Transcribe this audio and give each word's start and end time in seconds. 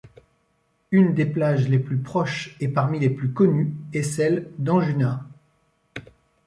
Une 0.89 1.13
des 1.13 1.27
plages 1.27 1.69
les 1.69 1.77
plus 1.77 1.97
proches 1.99 2.55
et 2.59 2.67
parmi 2.67 2.97
les 2.97 3.11
plus 3.11 3.29
connues 3.31 3.71
est 3.93 4.01
celle 4.01 4.49
d'Anjuna. 4.57 5.23